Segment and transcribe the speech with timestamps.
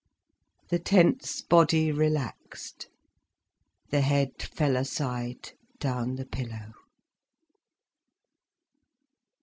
[0.69, 2.87] The tense body relaxed,
[3.91, 6.73] the head fell aside, down the pillow.